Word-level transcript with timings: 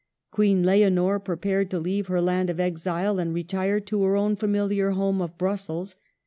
Queen 0.31 0.63
Leonor 0.63 1.19
prepared 1.19 1.69
to 1.69 1.77
leave 1.77 2.07
her 2.07 2.19
land 2.19 2.49
of 2.49 2.59
exile, 2.59 3.19
and 3.19 3.35
retired 3.35 3.85
to 3.85 4.01
her 4.01 4.15
own 4.17 4.35
familiar 4.35 4.89
home 4.93 5.21
of 5.21 5.37
Brussels. 5.37 5.95